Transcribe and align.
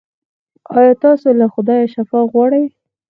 ایا 0.77 0.93
تاسو 1.03 1.27
له 1.39 1.45
خدایه 1.53 1.87
شفا 1.93 2.19
غواړئ؟ 2.31 2.63